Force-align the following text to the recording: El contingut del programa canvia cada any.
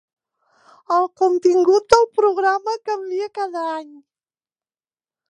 El 0.93 1.03
contingut 1.21 1.85
del 1.93 2.07
programa 2.19 2.73
canvia 2.91 3.27
cada 3.41 3.67
any. 3.75 3.91